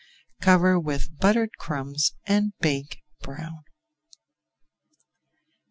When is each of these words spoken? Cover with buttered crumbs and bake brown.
Cover 0.41 0.79
with 0.79 1.15
buttered 1.19 1.51
crumbs 1.59 2.15
and 2.25 2.53
bake 2.59 3.03
brown. 3.21 3.59